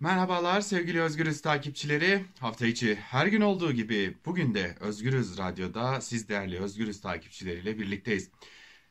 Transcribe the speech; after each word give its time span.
Merhabalar 0.00 0.60
sevgili 0.60 1.00
Özgürüz 1.00 1.40
takipçileri. 1.40 2.24
Hafta 2.38 2.66
içi 2.66 2.94
her 2.94 3.26
gün 3.26 3.40
olduğu 3.40 3.72
gibi 3.72 4.16
bugün 4.26 4.54
de 4.54 4.76
Özgürüz 4.80 5.38
Radyo'da 5.38 6.00
siz 6.00 6.28
değerli 6.28 6.58
Özgürüz 6.60 7.00
takipçileriyle 7.00 7.78
birlikteyiz. 7.78 8.30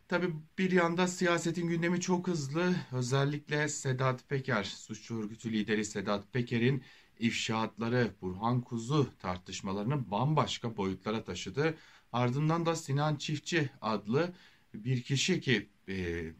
Tabi 0.08 0.34
bir 0.58 0.72
yanda 0.72 1.08
siyasetin 1.08 1.68
gündemi 1.68 2.02
çok 2.02 2.28
hızlı. 2.28 2.76
Özellikle 2.92 3.70
Sedat 3.70 4.30
Peker, 4.30 4.64
suçlu 4.64 5.20
örgütü 5.20 5.54
lideri 5.54 5.86
Sedat 5.86 6.34
Peker'in 6.34 6.84
ifşaatları 7.20 8.12
Burhan 8.22 8.62
Kuzu 8.62 9.10
tartışmalarını 9.20 10.12
bambaşka 10.12 10.78
boyutlara 10.78 11.24
taşıdı. 11.24 11.78
Ardından 12.12 12.66
da 12.66 12.76
Sinan 12.76 13.16
Çiftçi 13.16 13.70
adlı 13.82 14.34
bir 14.74 15.04
kişi 15.04 15.42
ki 15.42 15.70
e, 15.90 15.94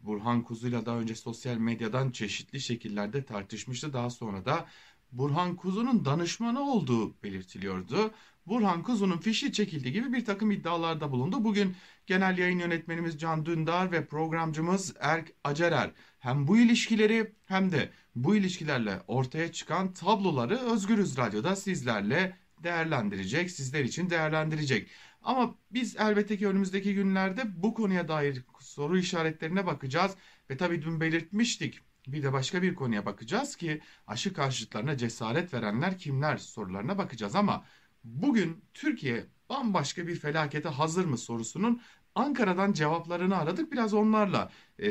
Burhan 0.04 0.42
Kuzu'yla 0.42 0.86
daha 0.86 0.98
önce 0.98 1.14
sosyal 1.14 1.56
medyadan 1.56 2.10
çeşitli 2.10 2.60
şekillerde 2.60 3.24
tartışmıştı. 3.24 3.92
Daha 3.92 4.10
sonra 4.10 4.44
da 4.44 4.66
Burhan 5.12 5.56
Kuzu'nun 5.56 6.04
danışmanı 6.04 6.60
olduğu 6.72 7.22
belirtiliyordu. 7.22 8.14
Burhan 8.46 8.82
Kuzu'nun 8.82 9.18
fişi 9.18 9.52
çekildi 9.52 9.92
gibi 9.92 10.12
bir 10.12 10.24
takım 10.24 10.50
iddialarda 10.50 11.12
bulundu. 11.12 11.44
Bugün 11.44 11.76
genel 12.06 12.38
yayın 12.38 12.58
yönetmenimiz 12.58 13.18
Can 13.18 13.46
Dündar 13.46 13.92
ve 13.92 14.06
programcımız 14.06 14.94
Erk 15.00 15.32
Acerer 15.44 15.90
hem 16.18 16.48
bu 16.48 16.58
ilişkileri 16.58 17.32
hem 17.46 17.72
de 17.72 17.90
bu 18.14 18.36
ilişkilerle 18.36 19.02
ortaya 19.08 19.52
çıkan 19.52 19.92
tabloları 19.92 20.58
Özgürüz 20.58 21.16
Radyo'da 21.16 21.56
sizlerle 21.56 22.36
değerlendirecek, 22.62 23.50
sizler 23.50 23.84
için 23.84 24.10
değerlendirecek. 24.10 24.88
Ama 25.22 25.54
biz 25.70 25.96
elbette 25.96 26.36
ki 26.36 26.48
önümüzdeki 26.48 26.94
günlerde 26.94 27.62
bu 27.62 27.74
konuya 27.74 28.08
dair 28.08 28.44
soru 28.60 28.98
işaretlerine 28.98 29.66
bakacağız. 29.66 30.16
Ve 30.50 30.56
tabii 30.56 30.82
dün 30.82 31.00
belirtmiştik. 31.00 31.80
Bir 32.06 32.22
de 32.22 32.32
başka 32.32 32.62
bir 32.62 32.74
konuya 32.74 33.06
bakacağız 33.06 33.56
ki 33.56 33.80
aşı 34.06 34.32
karşıtlarına 34.32 34.96
cesaret 34.96 35.54
verenler 35.54 35.98
kimler 35.98 36.36
sorularına 36.36 36.98
bakacağız. 36.98 37.34
Ama 37.34 37.64
bugün 38.04 38.64
Türkiye 38.74 39.26
bambaşka 39.48 40.06
bir 40.06 40.16
felakete 40.16 40.68
hazır 40.68 41.04
mı 41.04 41.18
sorusunun 41.18 41.80
Ankara'dan 42.14 42.72
cevaplarını 42.72 43.36
aradık. 43.36 43.72
Biraz 43.72 43.94
onlarla 43.94 44.50
e, 44.82 44.90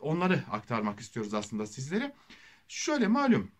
onları 0.00 0.42
aktarmak 0.50 1.00
istiyoruz 1.00 1.34
aslında 1.34 1.66
sizlere. 1.66 2.14
Şöyle 2.68 3.06
malum 3.06 3.50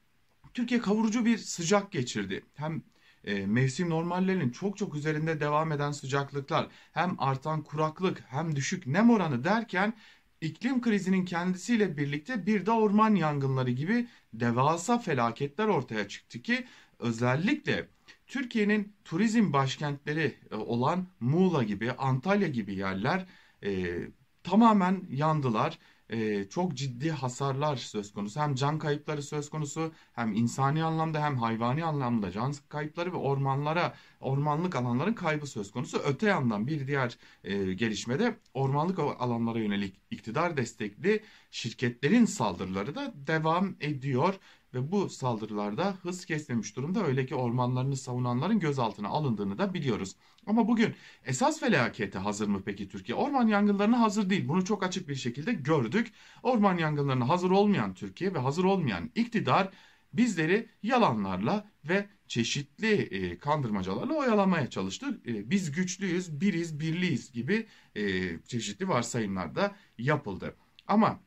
Türkiye 0.54 0.80
kavurucu 0.80 1.24
bir 1.24 1.38
sıcak 1.38 1.92
geçirdi. 1.92 2.44
Hem 2.54 2.82
e, 3.28 3.46
mevsim 3.46 3.90
normallerinin 3.90 4.50
çok 4.50 4.76
çok 4.78 4.94
üzerinde 4.94 5.40
devam 5.40 5.72
eden 5.72 5.92
sıcaklıklar, 5.92 6.68
hem 6.92 7.14
artan 7.18 7.62
kuraklık, 7.62 8.24
hem 8.28 8.56
düşük 8.56 8.86
nem 8.86 9.10
oranı 9.10 9.44
derken 9.44 9.94
iklim 10.40 10.80
krizinin 10.80 11.24
kendisiyle 11.24 11.96
birlikte 11.96 12.46
bir 12.46 12.66
de 12.66 12.70
orman 12.70 13.14
yangınları 13.14 13.70
gibi 13.70 14.08
devasa 14.34 14.98
felaketler 14.98 15.66
ortaya 15.68 16.08
çıktı 16.08 16.42
ki 16.42 16.66
özellikle 16.98 17.88
Türkiye'nin 18.26 18.92
turizm 19.04 19.52
başkentleri 19.52 20.34
e, 20.50 20.54
olan 20.54 21.06
Muğla 21.20 21.62
gibi, 21.62 21.92
Antalya 21.92 22.48
gibi 22.48 22.74
yerler 22.74 23.26
e, 23.64 23.98
tamamen 24.42 25.06
yandılar 25.10 25.78
e, 26.10 26.48
çok 26.48 26.74
ciddi 26.74 27.10
hasarlar 27.10 27.76
söz 27.76 28.12
konusu. 28.12 28.40
Hem 28.40 28.54
can 28.54 28.78
kayıpları 28.78 29.22
söz 29.22 29.50
konusu 29.50 29.92
hem 30.12 30.32
insani 30.32 30.84
anlamda 30.84 31.24
hem 31.24 31.36
hayvani 31.38 31.84
anlamda 31.84 32.30
can 32.30 32.54
kayıpları 32.68 33.12
ve 33.12 33.16
ormanlara, 33.16 33.94
ormanlık 34.20 34.76
alanların 34.76 35.14
kaybı 35.14 35.46
söz 35.46 35.70
konusu. 35.70 35.98
Öte 35.98 36.26
yandan 36.26 36.66
bir 36.66 36.86
diğer 36.86 37.18
e, 37.44 37.74
gelişmede 37.74 38.36
ormanlık 38.54 38.98
alanlara 38.98 39.58
yönelik 39.58 40.00
iktidar 40.10 40.56
destekli 40.56 41.22
şirketlerin 41.50 42.24
saldırıları 42.24 42.94
da 42.94 43.12
devam 43.26 43.76
ediyor 43.80 44.34
ve 44.74 44.92
bu 44.92 45.08
saldırılarda 45.08 45.94
hız 46.02 46.24
kesmemiş 46.26 46.76
durumda 46.76 47.06
öyle 47.06 47.26
ki 47.26 47.34
ormanlarını 47.34 47.96
savunanların 47.96 48.60
gözaltına 48.60 49.08
alındığını 49.08 49.58
da 49.58 49.74
biliyoruz. 49.74 50.16
Ama 50.46 50.68
bugün 50.68 50.94
esas 51.24 51.60
felakete 51.60 52.18
hazır 52.18 52.48
mı 52.48 52.62
peki 52.64 52.88
Türkiye? 52.88 53.18
Orman 53.18 53.46
yangınlarına 53.46 54.00
hazır 54.00 54.30
değil. 54.30 54.48
Bunu 54.48 54.64
çok 54.64 54.82
açık 54.82 55.08
bir 55.08 55.14
şekilde 55.14 55.52
gördük. 55.52 56.12
Orman 56.42 56.78
yangınlarına 56.78 57.28
hazır 57.28 57.50
olmayan 57.50 57.94
Türkiye 57.94 58.34
ve 58.34 58.38
hazır 58.38 58.64
olmayan 58.64 59.10
iktidar 59.14 59.70
bizleri 60.12 60.68
yalanlarla 60.82 61.70
ve 61.84 62.08
çeşitli 62.26 62.92
e, 62.92 63.38
kandırmacalarla 63.38 64.14
oyalamaya 64.14 64.70
çalıştı. 64.70 65.20
E, 65.26 65.50
biz 65.50 65.72
güçlüyüz, 65.72 66.40
biriz, 66.40 66.80
birliyiz 66.80 67.32
gibi 67.32 67.66
e, 67.96 68.02
çeşitli 68.42 68.88
varsayımlar 68.88 69.54
da 69.54 69.76
yapıldı. 69.98 70.56
Ama 70.86 71.20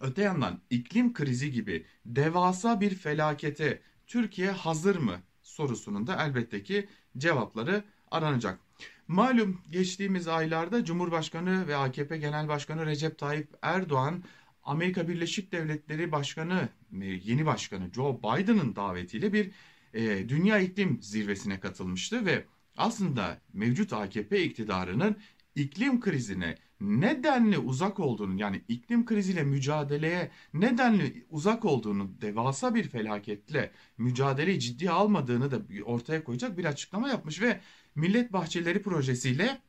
Öte 0.00 0.22
yandan 0.22 0.60
iklim 0.70 1.12
krizi 1.12 1.50
gibi 1.50 1.86
devasa 2.06 2.80
bir 2.80 2.94
felakete 2.94 3.82
Türkiye 4.06 4.50
hazır 4.50 4.96
mı 4.96 5.20
sorusunun 5.42 6.06
da 6.06 6.26
elbette 6.26 6.62
ki 6.62 6.88
cevapları 7.18 7.84
aranacak. 8.10 8.60
Malum 9.08 9.60
geçtiğimiz 9.70 10.28
aylarda 10.28 10.84
Cumhurbaşkanı 10.84 11.68
ve 11.68 11.76
AKP 11.76 12.18
Genel 12.18 12.48
Başkanı 12.48 12.86
Recep 12.86 13.18
Tayyip 13.18 13.48
Erdoğan 13.62 14.22
Amerika 14.62 15.08
Birleşik 15.08 15.52
Devletleri 15.52 16.12
Başkanı 16.12 16.68
yeni 17.00 17.46
başkanı 17.46 17.92
Joe 17.92 18.18
Biden'ın 18.18 18.76
davetiyle 18.76 19.32
bir 19.32 19.50
e, 19.94 20.28
dünya 20.28 20.58
iklim 20.58 21.02
zirvesine 21.02 21.60
katılmıştı 21.60 22.26
ve 22.26 22.44
aslında 22.76 23.40
mevcut 23.52 23.92
AKP 23.92 24.42
iktidarının 24.42 25.16
iklim 25.56 26.00
krizine 26.00 26.54
nedenli 26.80 27.58
uzak 27.58 28.00
olduğunu 28.00 28.40
yani 28.40 28.62
iklim 28.68 29.04
kriziyle 29.04 29.42
mücadeleye 29.42 30.30
nedenli 30.54 31.26
uzak 31.30 31.64
olduğunu 31.64 32.20
devasa 32.20 32.74
bir 32.74 32.88
felaketle 32.88 33.72
mücadeleyi 33.98 34.60
ciddiye 34.60 34.90
almadığını 34.90 35.50
da 35.50 35.62
ortaya 35.84 36.24
koyacak 36.24 36.58
bir 36.58 36.64
açıklama 36.64 37.08
yapmış 37.08 37.42
ve 37.42 37.60
Millet 37.94 38.32
Bahçeleri 38.32 38.82
projesiyle 38.82 39.62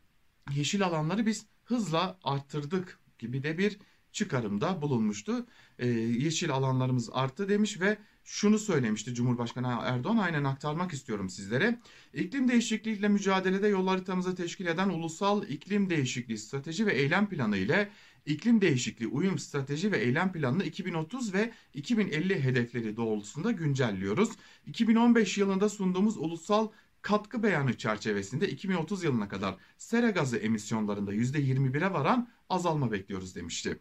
yeşil 0.55 0.85
alanları 0.85 1.25
biz 1.25 1.45
hızla 1.63 2.19
arttırdık 2.23 2.99
gibi 3.19 3.43
de 3.43 3.57
bir 3.57 3.79
çıkarımda 4.12 4.81
bulunmuştu. 4.81 5.45
Ee, 5.79 5.88
yeşil 5.88 6.51
alanlarımız 6.51 7.09
arttı 7.13 7.50
demiş 7.50 7.81
ve 7.81 7.97
şunu 8.23 8.59
söylemişti 8.59 9.13
Cumhurbaşkanı 9.13 9.68
Erdoğan 9.84 10.18
aynen 10.18 10.44
aktarmak 10.44 10.94
istiyorum 10.94 11.29
sizlere. 11.29 11.79
İklim 12.13 12.47
değişikliğiyle 12.47 13.07
mücadelede 13.07 13.67
yol 13.67 13.88
haritamızı 13.88 14.35
teşkil 14.35 14.66
eden 14.66 14.90
ulusal 14.90 15.50
iklim 15.50 15.90
değişikliği 15.90 16.38
strateji 16.38 16.85
ve 16.85 16.94
eylem 16.94 17.29
planı 17.29 17.57
ile 17.57 17.90
iklim 18.25 18.62
değişikliği 18.62 19.07
uyum 19.07 19.40
strateji 19.40 19.91
ve 19.91 19.97
eylem 19.97 20.31
planını 20.31 20.63
2030 20.63 21.34
ve 21.34 21.53
2050 21.73 22.44
hedefleri 22.44 22.97
doğrultusunda 22.97 23.51
güncelliyoruz. 23.51 24.29
2015 24.66 25.38
yılında 25.38 25.69
sunduğumuz 25.69 26.17
ulusal 26.17 26.67
katkı 27.01 27.44
beyanı 27.44 27.78
çerçevesinde 27.78 28.50
2030 28.50 29.03
yılına 29.03 29.28
kadar 29.28 29.56
sera 29.78 30.09
gazı 30.09 30.38
emisyonlarında 30.38 31.13
%21'e 31.13 31.94
varan 31.94 32.29
azalma 32.50 32.91
bekliyoruz 32.91 33.35
demişti. 33.35 33.79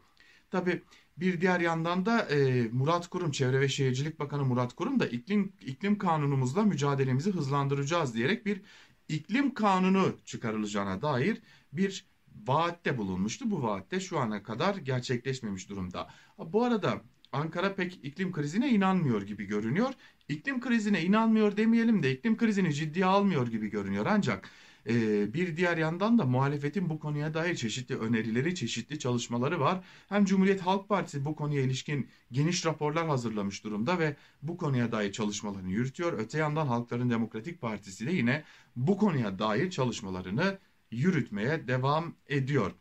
Tabi 0.56 0.82
bir 1.16 1.40
diğer 1.40 1.60
yandan 1.60 2.06
da 2.06 2.22
e, 2.22 2.68
Murat 2.72 3.08
Kurum, 3.08 3.30
Çevre 3.30 3.60
ve 3.60 3.68
Şehircilik 3.68 4.18
Bakanı 4.20 4.44
Murat 4.44 4.72
Kurum 4.72 5.00
da 5.00 5.06
iklim, 5.06 5.52
iklim 5.60 5.98
kanunumuzla 5.98 6.62
mücadelemizi 6.62 7.30
hızlandıracağız 7.30 8.14
diyerek 8.14 8.46
bir 8.46 8.62
iklim 9.08 9.54
kanunu 9.54 10.16
çıkarılacağına 10.24 11.02
dair 11.02 11.42
bir 11.72 12.06
vaatte 12.46 12.98
bulunmuştu. 12.98 13.50
Bu 13.50 13.62
vaatte 13.62 14.00
şu 14.00 14.18
ana 14.18 14.42
kadar 14.42 14.74
gerçekleşmemiş 14.74 15.68
durumda. 15.68 16.08
Bu 16.38 16.64
arada 16.64 17.02
Ankara 17.32 17.74
pek 17.74 18.00
iklim 18.02 18.32
krizine 18.32 18.70
inanmıyor 18.70 19.22
gibi 19.22 19.44
görünüyor. 19.44 19.94
İklim 20.28 20.60
krizine 20.60 21.02
inanmıyor 21.02 21.56
demeyelim 21.56 22.02
de 22.02 22.12
iklim 22.12 22.36
krizini 22.36 22.74
ciddiye 22.74 23.06
almıyor 23.06 23.46
gibi 23.46 23.70
görünüyor. 23.70 24.06
Ancak 24.08 24.50
ee, 24.88 25.34
bir 25.34 25.56
diğer 25.56 25.76
yandan 25.76 26.18
da 26.18 26.24
muhalefetin 26.24 26.88
bu 26.88 26.98
konuya 26.98 27.34
dair 27.34 27.56
çeşitli 27.56 27.98
önerileri, 27.98 28.54
çeşitli 28.54 28.98
çalışmaları 28.98 29.60
var. 29.60 29.84
Hem 30.08 30.24
Cumhuriyet 30.24 30.60
Halk 30.60 30.88
Partisi 30.88 31.24
bu 31.24 31.36
konuya 31.36 31.62
ilişkin 31.62 32.08
geniş 32.32 32.66
raporlar 32.66 33.06
hazırlamış 33.08 33.64
durumda 33.64 33.98
ve 33.98 34.16
bu 34.42 34.56
konuya 34.56 34.92
dair 34.92 35.12
çalışmalarını 35.12 35.70
yürütüyor. 35.70 36.12
Öte 36.12 36.38
yandan 36.38 36.66
Halkların 36.66 37.10
Demokratik 37.10 37.60
Partisi 37.60 38.06
de 38.06 38.12
yine 38.12 38.44
bu 38.76 38.98
konuya 38.98 39.38
dair 39.38 39.70
çalışmalarını 39.70 40.58
yürütmeye 40.90 41.68
devam 41.68 42.14
ediyor. 42.26 42.72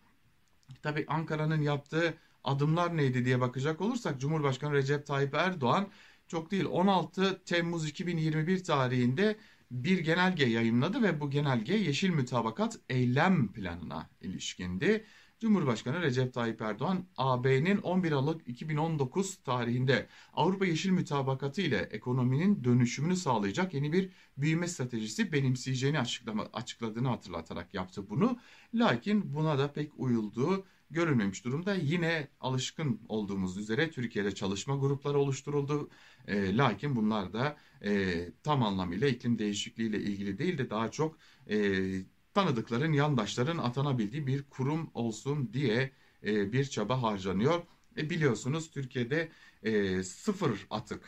Tabi 0.82 1.06
Ankara'nın 1.08 1.62
yaptığı 1.62 2.14
adımlar 2.44 2.98
neydi 2.98 3.26
diye 3.26 3.42
bakacak 3.42 3.82
olursak 3.82 4.20
Cumhurbaşkanı 4.20 4.74
Recep 4.74 5.06
Tayyip 5.06 5.34
Erdoğan 5.34 5.88
çok 6.28 6.52
değil 6.52 6.66
16 6.66 7.44
Temmuz 7.46 7.90
2021 7.90 8.64
tarihinde 8.64 9.36
bir 9.84 10.00
genelge 10.00 10.46
yayınladı 10.46 11.04
ve 11.04 11.20
bu 11.20 11.30
genelge 11.30 11.74
Yeşil 11.74 12.10
Mütabakat 12.10 12.80
Eylem 12.90 13.54
Planına 13.54 14.10
ilişkindi. 14.22 15.06
Cumhurbaşkanı 15.40 16.02
Recep 16.02 16.34
Tayyip 16.34 16.62
Erdoğan 16.62 17.06
AB'nin 17.18 17.78
11 17.78 18.12
Aralık 18.12 18.48
2019 18.48 19.36
tarihinde 19.44 20.08
Avrupa 20.34 20.66
Yeşil 20.66 20.90
Mütabakatı 20.90 21.62
ile 21.62 21.78
ekonominin 21.78 22.64
dönüşümünü 22.64 23.16
sağlayacak 23.16 23.74
yeni 23.74 23.94
bir 23.94 24.12
büyüme 24.38 24.68
stratejisi 24.68 25.34
benimseyeceğini 25.34 26.00
açıklama, 26.00 26.50
açıkladığını 26.54 27.08
hatırlatarak 27.08 27.74
yaptı 27.74 28.10
bunu. 28.10 28.40
Lakin 28.74 29.34
buna 29.34 29.58
da 29.58 29.74
pek 29.74 29.92
uyulduğu 29.98 30.66
görülmemiş 30.90 31.46
durumda. 31.46 31.76
Yine 31.76 32.28
alışkın 32.40 33.02
olduğumuz 33.10 33.58
üzere 33.58 33.92
Türkiye'de 33.92 34.36
çalışma 34.36 34.76
grupları 34.76 35.20
oluşturuldu. 35.20 35.90
E, 36.28 36.58
lakin 36.58 36.96
bunlar 36.96 37.34
da 37.34 37.58
e, 37.84 38.16
tam 38.44 38.64
anlamıyla 38.64 39.08
iklim 39.08 39.40
değişikliğiyle 39.40 40.00
ilgili 40.00 40.38
değil 40.38 40.58
de 40.58 40.70
daha 40.70 40.92
çok 40.92 41.18
e, 41.50 41.58
tanıdıkların, 42.34 42.94
yandaşların 42.94 43.58
atanabildiği 43.58 44.28
bir 44.28 44.44
kurum 44.44 44.92
olsun 44.94 45.54
diye 45.54 45.92
e, 46.26 46.52
bir 46.54 46.66
çaba 46.66 47.02
harcanıyor. 47.02 47.64
E, 47.98 48.10
biliyorsunuz 48.10 48.72
Türkiye'de 48.72 49.32
e, 49.64 50.04
sıfır 50.04 50.68
atık 50.70 51.04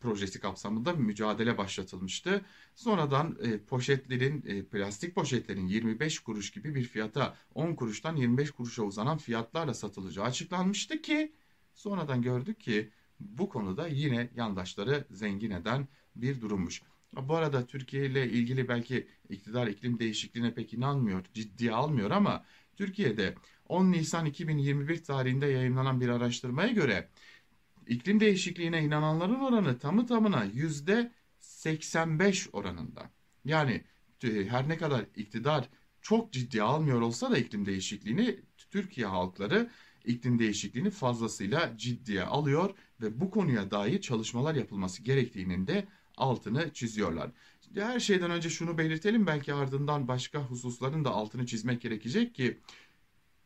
projesi 0.00 0.40
kapsamında 0.40 0.92
mücadele 0.92 1.58
başlatılmıştı. 1.58 2.44
Sonradan 2.74 3.38
e, 3.42 3.58
poşetlerin, 3.58 4.44
e, 4.46 4.64
plastik 4.64 5.14
poşetlerin 5.14 5.66
25 5.66 6.18
kuruş 6.18 6.50
gibi 6.50 6.74
bir 6.74 6.84
fiyata 6.84 7.36
10 7.54 7.74
kuruştan 7.74 8.16
25 8.16 8.50
kuruşa 8.50 8.82
uzanan 8.82 9.18
fiyatlarla 9.18 9.74
satılacağı 9.74 10.24
açıklanmıştı 10.24 11.02
ki 11.02 11.32
sonradan 11.74 12.22
gördük 12.22 12.60
ki 12.60 12.90
bu 13.20 13.48
konuda 13.48 13.88
yine 13.88 14.30
yandaşları 14.36 15.04
zengin 15.10 15.50
eden 15.50 15.88
bir 16.16 16.40
durummuş. 16.40 16.82
Bu 17.16 17.36
arada 17.36 17.66
Türkiye 17.66 18.06
ile 18.06 18.30
ilgili 18.30 18.68
belki 18.68 19.08
iktidar 19.28 19.66
iklim 19.66 19.98
değişikliğine 19.98 20.54
pek 20.54 20.74
inanmıyor, 20.74 21.24
ciddiye 21.34 21.72
almıyor 21.72 22.10
ama 22.10 22.44
Türkiye'de 22.76 23.34
10 23.68 23.92
Nisan 23.92 24.26
2021 24.26 25.04
tarihinde 25.04 25.46
yayınlanan 25.46 26.00
bir 26.00 26.08
araştırmaya 26.08 26.72
göre 26.72 27.08
iklim 27.86 28.20
değişikliğine 28.20 28.84
inananların 28.84 29.40
oranı 29.40 29.78
tamı 29.78 30.06
tamına 30.06 30.44
yüzde 30.44 31.12
85 31.38 32.48
oranında. 32.52 33.10
Yani 33.44 33.84
e, 34.24 34.44
her 34.46 34.68
ne 34.68 34.76
kadar 34.76 35.04
iktidar 35.16 35.68
çok 36.02 36.32
ciddiye 36.32 36.62
almıyor 36.62 37.00
olsa 37.00 37.30
da 37.30 37.38
iklim 37.38 37.66
değişikliğini 37.66 38.40
Türkiye 38.70 39.06
halkları 39.06 39.70
iklim 40.04 40.38
değişikliğini 40.38 40.90
fazlasıyla 40.90 41.72
ciddiye 41.76 42.22
alıyor 42.22 42.74
ve 43.00 43.20
bu 43.20 43.30
konuya 43.30 43.70
dair 43.70 44.00
çalışmalar 44.00 44.54
yapılması 44.54 45.02
gerektiğinin 45.02 45.66
de 45.66 45.88
altını 46.16 46.72
çiziyorlar. 46.72 47.30
Her 47.74 48.00
şeyden 48.00 48.30
önce 48.30 48.50
şunu 48.50 48.78
belirtelim 48.78 49.26
belki 49.26 49.54
ardından 49.54 50.08
başka 50.08 50.38
hususların 50.38 51.04
da 51.04 51.10
altını 51.10 51.46
çizmek 51.46 51.80
gerekecek 51.80 52.34
ki 52.34 52.58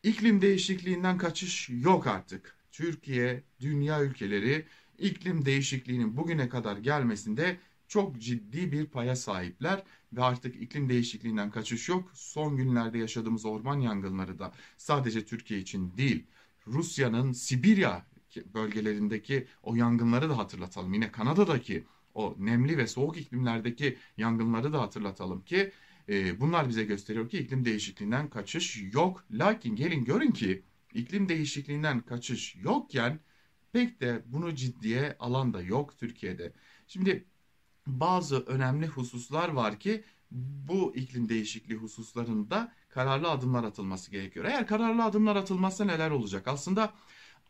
iklim 0.02 0.42
değişikliğinden 0.42 1.18
kaçış 1.18 1.70
yok 1.70 2.06
artık. 2.06 2.56
Türkiye, 2.74 3.42
dünya 3.60 4.02
ülkeleri 4.02 4.64
iklim 4.98 5.44
değişikliğinin 5.44 6.16
bugüne 6.16 6.48
kadar 6.48 6.76
gelmesinde 6.76 7.58
çok 7.88 8.20
ciddi 8.20 8.72
bir 8.72 8.86
paya 8.86 9.16
sahipler 9.16 9.82
ve 10.12 10.22
artık 10.22 10.62
iklim 10.62 10.88
değişikliğinden 10.88 11.50
kaçış 11.50 11.88
yok. 11.88 12.10
Son 12.14 12.56
günlerde 12.56 12.98
yaşadığımız 12.98 13.44
orman 13.44 13.80
yangınları 13.80 14.38
da 14.38 14.52
sadece 14.76 15.24
Türkiye 15.24 15.60
için 15.60 15.96
değil, 15.96 16.26
Rusya'nın 16.66 17.32
Sibirya 17.32 18.06
bölgelerindeki 18.54 19.46
o 19.62 19.74
yangınları 19.74 20.30
da 20.30 20.38
hatırlatalım. 20.38 20.94
Yine 20.94 21.12
Kanada'daki 21.12 21.84
o 22.14 22.36
nemli 22.38 22.78
ve 22.78 22.86
soğuk 22.86 23.16
iklimlerdeki 23.16 23.98
yangınları 24.16 24.72
da 24.72 24.80
hatırlatalım 24.80 25.40
ki 25.44 25.72
e, 26.08 26.40
bunlar 26.40 26.68
bize 26.68 26.84
gösteriyor 26.84 27.28
ki 27.28 27.38
iklim 27.38 27.64
değişikliğinden 27.64 28.30
kaçış 28.30 28.82
yok. 28.92 29.24
Lakin 29.30 29.76
gelin 29.76 30.04
görün 30.04 30.30
ki 30.30 30.62
iklim 30.94 31.28
değişikliğinden 31.28 32.00
kaçış 32.00 32.56
yokken 32.56 33.20
pek 33.72 34.00
de 34.00 34.22
bunu 34.26 34.54
ciddiye 34.54 35.16
alan 35.18 35.54
da 35.54 35.62
yok 35.62 35.98
Türkiye'de. 35.98 36.52
Şimdi 36.86 37.28
bazı 37.86 38.40
önemli 38.40 38.86
hususlar 38.86 39.48
var 39.48 39.80
ki 39.80 40.04
bu 40.30 40.96
iklim 40.96 41.28
değişikliği 41.28 41.74
hususlarında 41.74 42.72
kararlı 42.88 43.30
adımlar 43.30 43.64
atılması 43.64 44.10
gerekiyor. 44.10 44.44
Eğer 44.44 44.66
kararlı 44.66 45.04
adımlar 45.04 45.36
atılmazsa 45.36 45.84
neler 45.84 46.10
olacak? 46.10 46.48
Aslında 46.48 46.94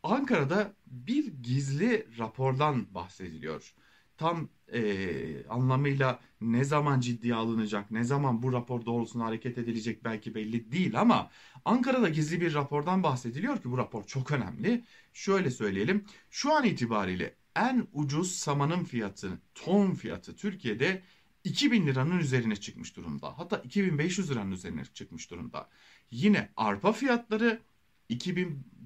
Ankara'da 0.02 0.75
bir 0.87 1.26
gizli 1.26 2.19
rapordan 2.19 2.94
bahsediliyor. 2.94 3.75
Tam 4.16 4.49
e, 4.72 5.46
anlamıyla 5.49 6.20
ne 6.40 6.64
zaman 6.64 7.00
ciddiye 7.00 7.34
alınacak, 7.34 7.90
ne 7.90 8.05
zaman 8.05 8.43
bu 8.43 8.52
rapor 8.52 8.87
doğrultusunda 8.87 9.25
hareket 9.25 9.58
edilecek 9.58 10.05
belki 10.05 10.34
belli 10.34 10.72
değil 10.72 11.00
ama 11.00 11.31
Ankara'da 11.64 12.08
gizli 12.08 12.40
bir 12.40 12.55
rapordan 12.55 13.02
bahsediliyor 13.02 13.62
ki 13.62 13.70
bu 13.70 13.78
rapor 13.78 14.05
çok 14.05 14.31
önemli. 14.32 14.84
Şöyle 15.12 15.50
söyleyelim, 15.50 16.05
şu 16.31 16.52
an 16.55 16.64
itibariyle 16.64 17.37
en 17.56 17.87
ucuz 17.93 18.32
samanın 18.32 18.84
fiyatı, 18.84 19.40
ton 19.55 19.94
fiyatı 19.94 20.37
Türkiye'de 20.37 21.02
2000 21.44 21.87
liranın 21.87 22.19
üzerine 22.19 22.56
çıkmış 22.56 22.96
durumda. 22.96 23.38
Hatta 23.38 23.56
2500 23.56 24.31
liranın 24.31 24.52
üzerine 24.52 24.84
çıkmış 24.84 25.31
durumda. 25.31 25.69
Yine 26.10 26.49
arpa 26.56 26.93
fiyatları 26.93 27.62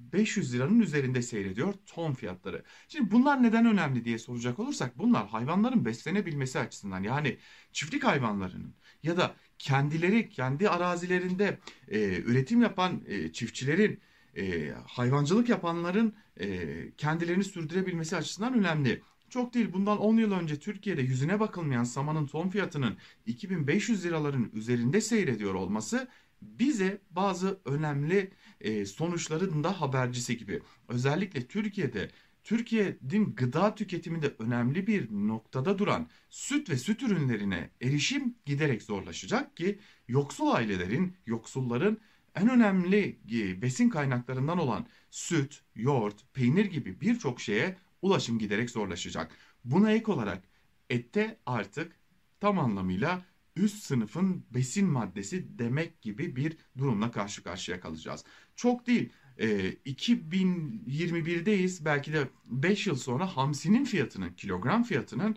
2500 0.09 0.53
liranın 0.53 0.79
üzerinde 0.79 1.21
seyrediyor 1.21 1.73
ton 1.85 2.13
fiyatları. 2.13 2.63
Şimdi 2.87 3.11
bunlar 3.11 3.43
neden 3.43 3.65
önemli 3.65 4.05
diye 4.05 4.19
soracak 4.19 4.59
olursak 4.59 4.97
bunlar 4.97 5.27
hayvanların 5.27 5.85
beslenebilmesi 5.85 6.59
açısından 6.59 7.03
yani 7.03 7.37
çiftlik 7.71 8.03
hayvanlarının 8.03 8.73
ya 9.03 9.17
da 9.17 9.35
kendileri 9.59 10.29
kendi 10.29 10.69
arazilerinde 10.69 11.59
e, 11.87 11.99
üretim 12.17 12.61
yapan 12.61 13.01
e, 13.07 13.31
çiftçilerin 13.31 13.99
e, 14.37 14.73
hayvancılık 14.87 15.49
yapanların 15.49 16.13
e, 16.39 16.67
kendilerini 16.97 17.43
sürdürebilmesi 17.43 18.17
açısından 18.17 18.53
önemli. 18.53 19.01
Çok 19.29 19.53
değil 19.53 19.73
bundan 19.73 19.97
10 19.97 20.17
yıl 20.17 20.31
önce 20.31 20.59
Türkiye'de 20.59 21.01
yüzüne 21.01 21.39
bakılmayan 21.39 21.83
samanın 21.83 22.27
ton 22.27 22.49
fiyatının 22.49 22.97
2500 23.25 24.05
liraların 24.05 24.51
üzerinde 24.53 25.01
seyrediyor 25.01 25.53
olması 25.53 26.07
bize 26.41 27.01
bazı 27.11 27.59
önemli 27.65 28.31
e, 28.61 28.85
sonuçların 28.85 29.63
da 29.63 29.81
habercisi 29.81 30.37
gibi. 30.37 30.61
Özellikle 30.87 31.47
Türkiye'de 31.47 32.09
Türkiye'nin 32.43 33.35
gıda 33.35 33.75
tüketiminde 33.75 34.35
önemli 34.39 34.87
bir 34.87 35.11
noktada 35.11 35.77
duran 35.79 36.07
süt 36.29 36.69
ve 36.69 36.77
süt 36.77 37.03
ürünlerine 37.03 37.69
erişim 37.81 38.35
giderek 38.45 38.83
zorlaşacak 38.83 39.57
ki 39.57 39.79
yoksul 40.07 40.47
ailelerin, 40.47 41.15
yoksulların 41.25 41.97
en 42.35 42.49
önemli 42.49 43.19
e, 43.31 43.61
besin 43.61 43.89
kaynaklarından 43.89 44.57
olan 44.57 44.87
süt, 45.11 45.61
yoğurt, 45.75 46.33
peynir 46.33 46.65
gibi 46.65 47.01
birçok 47.01 47.41
şeye 47.41 47.77
ulaşım 48.01 48.39
giderek 48.39 48.69
zorlaşacak. 48.69 49.31
Buna 49.65 49.91
ek 49.91 50.11
olarak 50.11 50.43
ette 50.89 51.37
artık 51.45 51.95
tam 52.39 52.59
anlamıyla 52.59 53.25
üst 53.59 53.83
sınıfın 53.83 54.45
besin 54.51 54.87
maddesi 54.87 55.59
demek 55.59 56.01
gibi 56.01 56.35
bir 56.35 56.57
durumla 56.77 57.11
karşı 57.11 57.43
karşıya 57.43 57.79
kalacağız. 57.79 58.25
Çok 58.55 58.87
değil. 58.87 59.09
E, 59.37 59.73
2021'deyiz. 59.85 61.85
Belki 61.85 62.13
de 62.13 62.27
5 62.45 62.87
yıl 62.87 62.95
sonra 62.95 63.37
hamsinin 63.37 63.85
fiyatının, 63.85 64.33
kilogram 64.33 64.83
fiyatının 64.83 65.35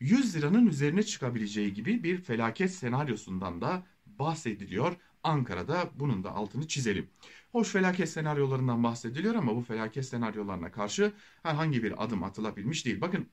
100 0.00 0.36
liranın 0.36 0.66
üzerine 0.66 1.02
çıkabileceği 1.02 1.72
gibi 1.72 2.04
bir 2.04 2.20
felaket 2.20 2.74
senaryosundan 2.74 3.60
da 3.60 3.86
bahsediliyor. 4.06 4.96
Ankara'da 5.22 5.90
bunun 5.94 6.24
da 6.24 6.32
altını 6.32 6.68
çizelim. 6.68 7.10
Hoş 7.52 7.68
felaket 7.68 8.08
senaryolarından 8.08 8.84
bahsediliyor 8.84 9.34
ama 9.34 9.56
bu 9.56 9.62
felaket 9.62 10.06
senaryolarına 10.06 10.70
karşı 10.70 11.12
herhangi 11.42 11.82
bir 11.82 12.04
adım 12.04 12.22
atılabilmiş 12.22 12.86
değil. 12.86 13.00
Bakın 13.00 13.28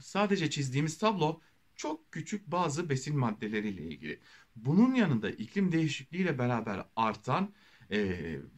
sadece 0.00 0.50
çizdiğimiz 0.50 0.98
tablo 0.98 1.40
çok 1.78 2.12
küçük 2.12 2.46
bazı 2.46 2.90
besin 2.90 3.18
maddeleriyle 3.18 3.82
ilgili. 3.82 4.20
Bunun 4.56 4.94
yanında 4.94 5.30
iklim 5.30 5.72
değişikliğiyle 5.72 6.38
beraber 6.38 6.84
artan 6.96 7.54
e, 7.90 7.98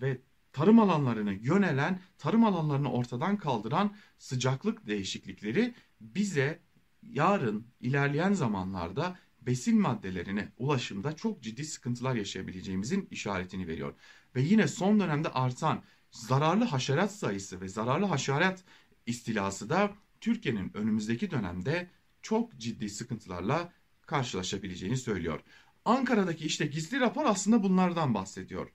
ve 0.00 0.20
tarım 0.52 0.78
alanlarını 0.78 1.32
yönelen, 1.32 2.00
tarım 2.18 2.44
alanlarını 2.44 2.92
ortadan 2.92 3.36
kaldıran 3.36 3.94
sıcaklık 4.18 4.86
değişiklikleri 4.86 5.74
bize 6.00 6.60
yarın 7.02 7.66
ilerleyen 7.80 8.32
zamanlarda 8.32 9.18
besin 9.40 9.80
maddelerine 9.80 10.52
ulaşımda 10.58 11.16
çok 11.16 11.42
ciddi 11.42 11.64
sıkıntılar 11.64 12.14
yaşayabileceğimizin 12.14 13.08
işaretini 13.10 13.66
veriyor. 13.66 13.94
Ve 14.36 14.42
yine 14.42 14.68
son 14.68 15.00
dönemde 15.00 15.28
artan 15.28 15.82
zararlı 16.10 16.64
haşerat 16.64 17.12
sayısı 17.12 17.60
ve 17.60 17.68
zararlı 17.68 18.06
haşerat 18.06 18.64
istilası 19.06 19.70
da 19.70 19.90
Türkiye'nin 20.20 20.76
önümüzdeki 20.76 21.30
dönemde 21.30 21.90
çok 22.22 22.58
ciddi 22.58 22.88
sıkıntılarla 22.90 23.72
karşılaşabileceğini 24.06 24.96
söylüyor. 24.96 25.40
Ankara'daki 25.84 26.46
işte 26.46 26.66
gizli 26.66 27.00
rapor 27.00 27.24
aslında 27.24 27.62
bunlardan 27.62 28.14
bahsediyor. 28.14 28.72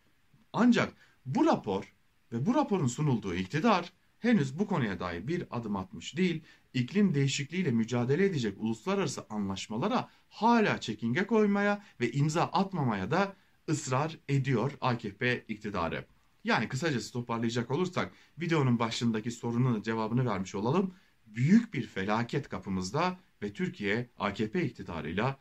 Ancak 0.53 0.93
bu 1.25 1.45
rapor 1.45 1.93
ve 2.31 2.45
bu 2.45 2.55
raporun 2.55 2.87
sunulduğu 2.87 3.35
iktidar 3.35 3.93
henüz 4.19 4.59
bu 4.59 4.67
konuya 4.67 4.99
dair 4.99 5.27
bir 5.27 5.43
adım 5.51 5.75
atmış 5.75 6.17
değil, 6.17 6.43
iklim 6.73 7.15
değişikliğiyle 7.15 7.71
mücadele 7.71 8.25
edecek 8.25 8.57
uluslararası 8.57 9.25
anlaşmalara 9.29 10.09
hala 10.29 10.81
çekinge 10.81 11.27
koymaya 11.27 11.83
ve 11.99 12.11
imza 12.11 12.43
atmamaya 12.43 13.11
da 13.11 13.35
ısrar 13.69 14.17
ediyor 14.29 14.71
AKP 14.81 15.45
iktidarı. 15.47 16.05
Yani 16.43 16.67
kısacası 16.67 17.13
toparlayacak 17.13 17.71
olursak 17.71 18.11
videonun 18.39 18.79
başındaki 18.79 19.31
sorunun 19.31 19.81
cevabını 19.81 20.25
vermiş 20.25 20.55
olalım. 20.55 20.93
Büyük 21.25 21.73
bir 21.73 21.87
felaket 21.87 22.49
kapımızda 22.49 23.19
ve 23.41 23.53
Türkiye 23.53 24.09
AKP 24.19 24.65
iktidarıyla 24.65 25.39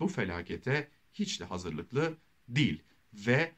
bu, 0.00 0.08
felakete 0.08 0.88
hiç 1.12 1.40
de 1.40 1.44
hazırlıklı 1.44 2.16
değil 2.48 2.82
ve 3.12 3.52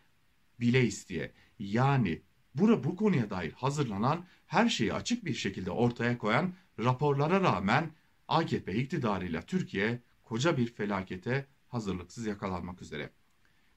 bile 0.60 0.84
isteye 0.86 1.32
yani 1.58 2.22
bura 2.54 2.84
bu 2.84 2.96
konuya 2.96 3.30
dair 3.30 3.52
hazırlanan 3.52 4.26
her 4.46 4.68
şeyi 4.68 4.94
açık 4.94 5.24
bir 5.24 5.34
şekilde 5.34 5.70
ortaya 5.70 6.18
koyan 6.18 6.54
raporlara 6.78 7.40
rağmen 7.40 7.90
AKP 8.28 8.74
iktidarıyla 8.74 9.42
Türkiye 9.42 10.02
koca 10.22 10.56
bir 10.56 10.66
felakete 10.66 11.46
hazırlıksız 11.68 12.26
yakalanmak 12.26 12.82
üzere. 12.82 13.10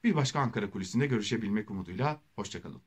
Bir 0.03 0.15
başka 0.15 0.39
Ankara 0.39 0.69
kulisinde 0.69 1.07
görüşebilmek 1.07 1.71
umuduyla 1.71 2.21
hoşçakalın. 2.35 2.81